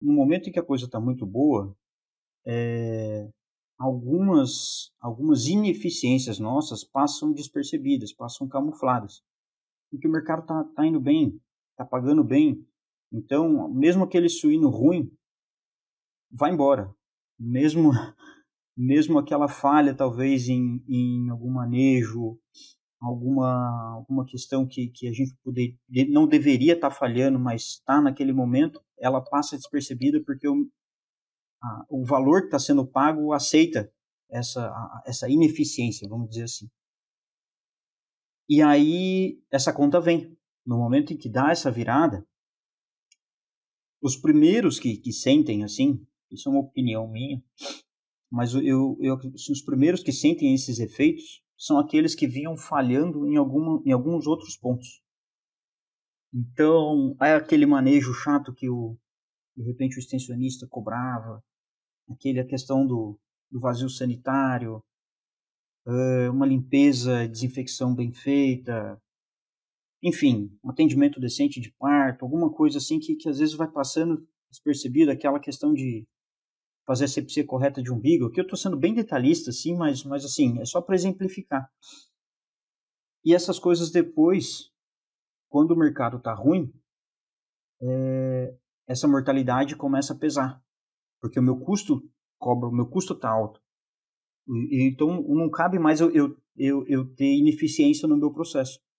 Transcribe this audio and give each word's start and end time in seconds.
no 0.00 0.12
momento 0.12 0.48
em 0.48 0.52
que 0.52 0.58
a 0.58 0.64
coisa 0.64 0.86
está 0.86 1.00
muito 1.00 1.26
boa, 1.26 1.76
é, 2.46 3.28
algumas, 3.78 4.92
algumas 5.00 5.46
ineficiências 5.46 6.38
nossas 6.38 6.84
passam 6.84 7.32
despercebidas, 7.32 8.12
passam 8.12 8.48
camufladas. 8.48 9.22
Porque 9.90 10.08
o 10.08 10.10
mercado 10.10 10.42
está 10.42 10.64
tá 10.64 10.86
indo 10.86 11.00
bem, 11.00 11.40
está 11.70 11.84
pagando 11.84 12.24
bem. 12.24 12.66
Então, 13.12 13.68
mesmo 13.72 14.04
aquele 14.04 14.28
suíno 14.28 14.68
ruim, 14.68 15.10
vai 16.30 16.52
embora. 16.52 16.94
Mesmo, 17.38 17.90
mesmo 18.76 19.18
aquela 19.18 19.48
falha, 19.48 19.94
talvez, 19.94 20.48
em, 20.48 20.82
em 20.88 21.30
algum 21.30 21.50
manejo, 21.50 22.38
alguma, 23.00 23.94
alguma 23.94 24.26
questão 24.26 24.66
que, 24.66 24.88
que 24.88 25.08
a 25.08 25.12
gente 25.12 25.34
poder, 25.42 25.76
não 26.08 26.26
deveria 26.26 26.74
estar 26.74 26.90
tá 26.90 26.94
falhando, 26.94 27.38
mas 27.38 27.62
está 27.62 28.00
naquele 28.00 28.32
momento, 28.32 28.82
ela 28.98 29.20
passa 29.20 29.56
despercebida 29.56 30.22
porque 30.24 30.48
o, 30.48 30.68
a, 31.62 31.84
o 31.88 32.04
valor 32.04 32.40
que 32.40 32.46
está 32.46 32.58
sendo 32.58 32.86
pago 32.86 33.32
aceita 33.32 33.90
essa, 34.30 34.66
a, 34.66 35.02
essa 35.06 35.28
ineficiência, 35.28 36.08
vamos 36.08 36.28
dizer 36.30 36.44
assim. 36.44 36.68
E 38.48 38.62
aí 38.62 39.40
essa 39.50 39.72
conta 39.72 40.00
vem. 40.00 40.36
No 40.66 40.76
momento 40.76 41.12
em 41.12 41.16
que 41.16 41.30
dá 41.30 41.50
essa 41.50 41.70
virada, 41.70 42.26
os 44.02 44.16
primeiros 44.16 44.78
que, 44.78 44.98
que 44.98 45.12
sentem 45.12 45.64
assim, 45.64 46.06
isso 46.30 46.48
é 46.48 46.52
uma 46.52 46.60
opinião 46.60 47.10
minha, 47.10 47.42
mas 48.30 48.52
eu, 48.54 48.98
eu, 49.00 49.16
os 49.34 49.62
primeiros 49.62 50.02
que 50.02 50.12
sentem 50.12 50.54
esses 50.54 50.78
efeitos 50.78 51.42
são 51.58 51.78
aqueles 51.78 52.14
que 52.14 52.26
vinham 52.26 52.56
falhando 52.56 53.26
em, 53.26 53.36
alguma, 53.36 53.82
em 53.84 53.90
alguns 53.90 54.26
outros 54.26 54.56
pontos. 54.56 55.02
Então, 56.32 57.16
é 57.20 57.34
aquele 57.34 57.66
manejo 57.66 58.14
chato 58.14 58.54
que 58.54 58.70
o, 58.70 58.96
de 59.56 59.64
repente 59.64 59.96
o 59.96 59.98
extensionista 59.98 60.66
cobrava, 60.68 61.42
aquele 62.08 62.38
a 62.38 62.46
questão 62.46 62.86
do, 62.86 63.18
do 63.50 63.58
vazio 63.58 63.88
sanitário, 63.88 64.82
uma 66.30 66.46
limpeza, 66.46 67.26
desinfecção 67.26 67.94
bem 67.94 68.12
feita, 68.12 69.00
enfim, 70.02 70.54
um 70.62 70.70
atendimento 70.70 71.18
decente 71.18 71.60
de 71.60 71.72
parto, 71.72 72.24
alguma 72.24 72.52
coisa 72.52 72.78
assim 72.78 73.00
que, 73.00 73.16
que 73.16 73.28
às 73.28 73.38
vezes 73.38 73.54
vai 73.54 73.68
passando 73.68 74.26
despercebido, 74.50 75.10
aquela 75.10 75.40
questão 75.40 75.72
de 75.72 76.06
fazer 76.88 77.04
a 77.04 77.08
sepsia 77.08 77.44
correta 77.44 77.82
de 77.82 77.92
umbigo, 77.92 78.24
aqui 78.24 78.40
eu 78.40 78.44
estou 78.44 78.56
sendo 78.56 78.74
bem 78.74 78.94
detalhista, 78.94 79.50
assim, 79.50 79.76
mas, 79.76 80.02
mas 80.04 80.24
assim, 80.24 80.58
é 80.58 80.64
só 80.64 80.80
para 80.80 80.94
exemplificar. 80.94 81.70
E 83.22 83.34
essas 83.34 83.58
coisas 83.58 83.90
depois, 83.90 84.72
quando 85.50 85.72
o 85.72 85.76
mercado 85.76 86.16
está 86.16 86.32
ruim, 86.32 86.72
é, 87.82 88.56
essa 88.86 89.06
mortalidade 89.06 89.76
começa 89.76 90.14
a 90.14 90.18
pesar, 90.18 90.64
porque 91.20 91.38
o 91.38 91.42
meu 91.42 91.60
custo 91.60 92.02
cobra, 92.38 92.70
o 92.70 92.74
meu 92.74 92.86
custo 92.86 93.12
está 93.12 93.28
alto. 93.28 93.60
E, 94.48 94.88
então 94.90 95.22
não 95.24 95.50
cabe 95.50 95.78
mais 95.78 96.00
eu, 96.00 96.10
eu, 96.14 96.40
eu, 96.56 96.86
eu 96.86 97.14
ter 97.14 97.36
ineficiência 97.36 98.08
no 98.08 98.16
meu 98.16 98.32
processo. 98.32 98.80